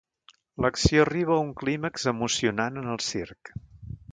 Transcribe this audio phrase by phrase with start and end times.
[0.65, 3.53] L'acció arriba a un clímax emocionant en el circ.